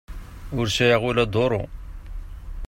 [0.57, 1.63] Ur sɛiɣ ula duru.